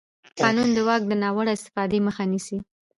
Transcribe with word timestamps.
قانون 0.41 0.69
د 0.73 0.77
واک 0.87 1.01
د 1.07 1.11
ناوړه 1.23 1.51
استفادې 1.57 1.99
مخه 2.07 2.23
نیسي. 2.31 2.57